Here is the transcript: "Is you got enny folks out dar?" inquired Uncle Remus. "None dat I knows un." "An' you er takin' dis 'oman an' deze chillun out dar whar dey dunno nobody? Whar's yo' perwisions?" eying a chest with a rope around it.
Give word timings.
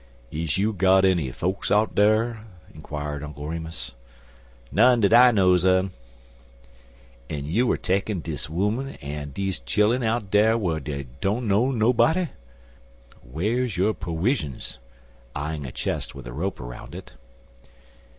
"Is 0.31 0.57
you 0.57 0.73
got 0.73 1.05
enny 1.05 1.29
folks 1.31 1.69
out 1.69 1.93
dar?" 1.93 2.43
inquired 2.73 3.21
Uncle 3.23 3.47
Remus. 3.47 3.93
"None 4.71 4.99
dat 4.99 5.13
I 5.13 5.29
knows 5.29 5.63
un." 5.63 5.91
"An' 7.29 7.45
you 7.45 7.71
er 7.71 7.77
takin' 7.77 8.19
dis 8.19 8.49
'oman 8.49 8.95
an' 8.95 9.29
deze 9.29 9.59
chillun 9.59 10.01
out 10.01 10.31
dar 10.31 10.57
whar 10.57 10.79
dey 10.79 11.05
dunno 11.21 11.69
nobody? 11.69 12.29
Whar's 13.23 13.77
yo' 13.77 13.93
perwisions?" 13.93 14.79
eying 15.37 15.67
a 15.67 15.71
chest 15.71 16.15
with 16.15 16.25
a 16.25 16.33
rope 16.33 16.59
around 16.59 16.95
it. 16.95 17.11